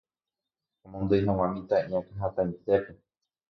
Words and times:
omondýi 0.85 1.25
hag̃ua 1.27 1.47
mitã'i 1.55 1.93
akãhatãitépe. 1.99 2.91